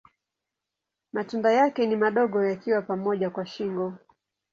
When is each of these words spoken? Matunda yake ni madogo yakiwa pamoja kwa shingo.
Matunda 1.13 1.51
yake 1.51 1.87
ni 1.87 1.95
madogo 1.95 2.43
yakiwa 2.43 2.81
pamoja 2.81 3.29
kwa 3.29 3.45
shingo. 3.45 3.93